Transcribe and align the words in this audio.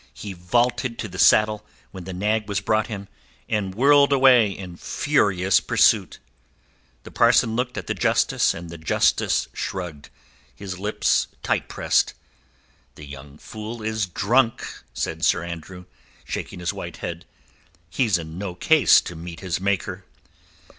He 0.15 0.33
vaulted 0.33 0.97
to 0.97 1.07
the 1.07 1.19
saddle 1.19 1.63
when 1.91 2.05
the 2.05 2.11
nag 2.11 2.49
was 2.49 2.59
brought 2.59 2.87
him, 2.87 3.07
and 3.47 3.75
whirled 3.75 4.11
away 4.11 4.49
in 4.49 4.75
furious 4.75 5.59
pursuit. 5.59 6.17
The 7.03 7.11
parson 7.11 7.55
looked 7.55 7.77
at 7.77 7.85
the 7.85 7.93
Justice 7.93 8.55
and 8.55 8.71
the 8.71 8.79
Justice 8.79 9.47
shrugged, 9.53 10.09
his 10.55 10.79
lips 10.79 11.27
tight 11.43 11.69
pressed. 11.69 12.15
"The 12.95 13.05
young 13.05 13.37
fool 13.37 13.83
is 13.83 14.07
drunk," 14.07 14.67
said 14.91 15.23
Sir 15.23 15.43
Andrew, 15.43 15.85
shaking 16.25 16.61
his 16.61 16.73
white 16.73 16.97
head. 16.97 17.25
"He's 17.91 18.17
in 18.17 18.39
no 18.39 18.55
case 18.55 19.01
to 19.01 19.15
meet 19.15 19.41
his 19.41 19.61
Maker." 19.61 20.03